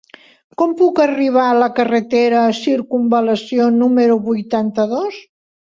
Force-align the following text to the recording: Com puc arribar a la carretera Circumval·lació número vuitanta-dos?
Com 0.61 0.71
puc 0.79 1.01
arribar 1.03 1.43
a 1.49 1.59
la 1.65 1.69
carretera 1.81 2.41
Circumval·lació 2.63 3.71
número 3.79 4.21
vuitanta-dos? 4.33 5.25